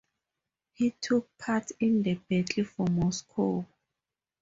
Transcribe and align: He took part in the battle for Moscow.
He 0.73 0.89
took 0.99 1.29
part 1.37 1.69
in 1.79 2.01
the 2.01 2.15
battle 2.15 2.63
for 2.65 2.87
Moscow. 2.87 3.67